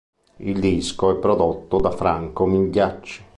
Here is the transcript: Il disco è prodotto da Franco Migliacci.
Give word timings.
Il 0.37 0.59
disco 0.59 1.11
è 1.15 1.19
prodotto 1.19 1.77
da 1.79 1.91
Franco 1.91 2.47
Migliacci. 2.47 3.23